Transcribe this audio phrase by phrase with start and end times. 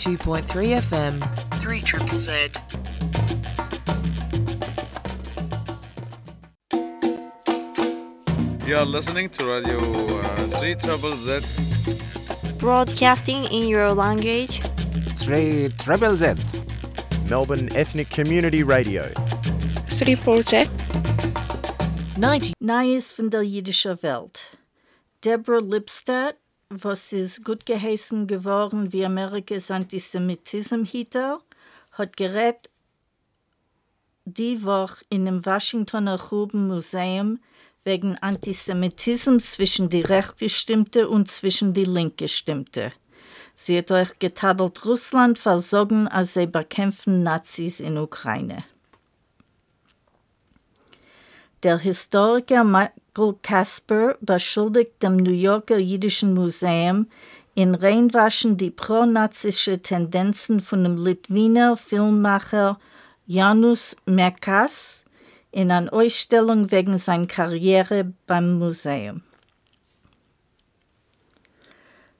[0.00, 1.20] 92.3 FM,
[1.60, 2.52] 3 Triple Z.
[8.66, 11.42] You are listening to Radio uh, 3 Trouble Z.
[12.56, 14.62] Broadcasting in your language.
[15.16, 16.34] 3 Triple Z.
[17.28, 19.02] Melbourne Ethnic Community Radio.
[19.86, 20.70] Triple Z.
[22.16, 22.54] 90.
[22.58, 24.56] Neues von der jüdischen Welt.
[25.22, 26.36] Deborah Lipstadt,
[26.70, 30.88] was ist gut geheißen geworden wie Amerikas Antisemitismus
[31.90, 32.70] hat gerät
[34.24, 37.40] die Woche in dem Washingtoner Gruben Museum
[37.82, 42.92] wegen Antisemitismus zwischen die Rechtgestimmte und zwischen die Linkgestimmte.
[43.56, 48.64] Sie hat euch getadelt Russland versorgen, als sie bekämpfen Nazis in Ukraine.
[51.64, 52.62] Der Historiker
[53.10, 57.08] Michael Casper beschuldigt dem New Yorker Jüdischen Museum,
[57.56, 62.78] in Reinwaschen die pronazische Tendenzen von dem Litwiner Filmmacher
[63.26, 65.04] Janus Merkas
[65.50, 69.22] in einer Ausstellung wegen seiner Karriere beim Museum.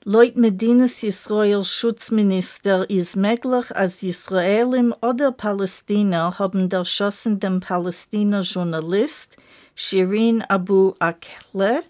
[0.03, 9.37] Laut Medinas Israel Schutzminister ist möglich, als Israelim oder Palästina haben erschossen den Palästiner Journalist
[9.75, 11.83] Shirin Abu Akleh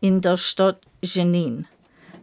[0.00, 1.66] in der Stadt Jenin.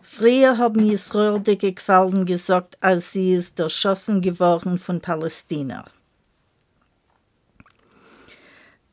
[0.01, 5.85] Früher haben Israel dicke Qualen gesagt, als sie ist erschossen geworden von Palästina.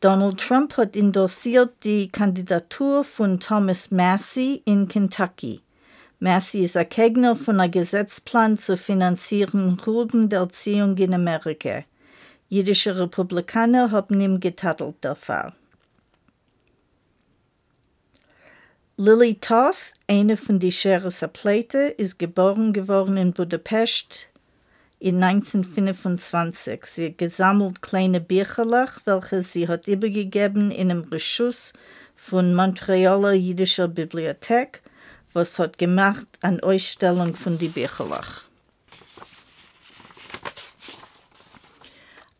[0.00, 5.60] Donald Trump hat endossiert die Kandidatur von Thomas Massey in Kentucky.
[6.20, 11.82] Massey ist ein Gegner von einem Gesetzplan zu finanzieren Gruben der Erziehung in Amerika.
[12.48, 15.52] Jüdische Republikaner haben ihm getadelt dafür.
[19.00, 24.26] Lily Toth, eine von den Sheriffs Pleite, ist geboren geworden in Budapest
[24.98, 26.84] in 1925.
[26.84, 31.74] Sie hat gesammelt kleine Bücherlach, welche sie hat übergegeben in einem Reschuss
[32.16, 34.82] von Montrealer Jüdischer Bibliothek,
[35.32, 38.47] was hat gemacht an Ausstellung von die Bücherlach.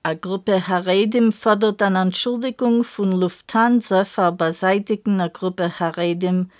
[0.08, 6.50] Eine Gruppe Haredim fordert eine Entschuldigung von Lufthansa für Beseitigen einer Gruppe Haredim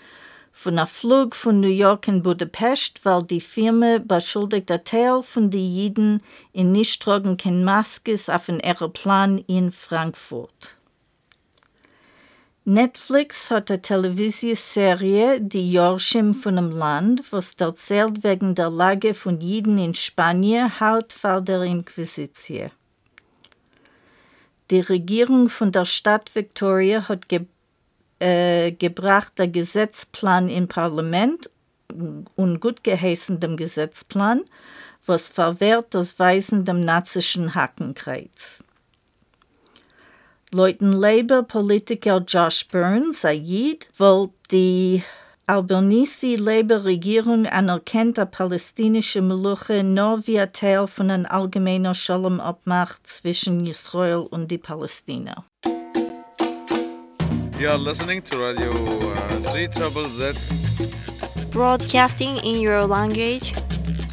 [0.51, 5.49] von einem Flug von New York in Budapest, weil die Firma beschuldigt ein Teil von
[5.49, 6.21] den Jiden
[6.53, 10.75] in nicht tragen keine Maskes auf einem Aeroplan in Frankfurt.
[12.65, 19.41] Netflix hat eine Televisionserie, die Jorschim von dem Land, was erzählt wegen der Lage von
[19.41, 22.69] Jiden in Spanien, haut vor der Inquisition.
[24.71, 27.45] Die Regierung von der Stadt Victoria hat ge
[28.19, 31.49] äh, gebracht der Gesetzplan im Parlament
[32.35, 34.43] und gut geheißen dem Gesetzplan,
[35.05, 38.63] was verwehrt das Weisen dem nazischen Hackenkreuz.
[40.51, 45.03] Leuten Labour-Politiker Josh Burns, Ayid, wollte die
[45.49, 54.27] Albanese-Labour-Regierung anerkennt der palästinische Meluche nur wie ein Teil von einer allgemeinen Shalom-Abmacht zwischen Israel
[54.29, 55.43] und die Palästina.
[57.59, 60.37] You are listening to Radio uh, 3 Trouble Z.
[61.49, 63.51] Broadcasting in your language.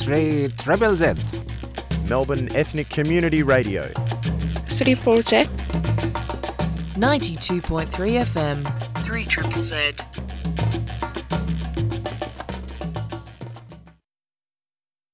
[0.07, 1.19] 3 Triple Z.
[2.09, 3.83] Melbourne Ethnic Community Radio.
[4.67, 5.51] Triple Z.
[6.95, 8.65] 92.3 FM,
[9.07, 10.03] 3 Triple Z.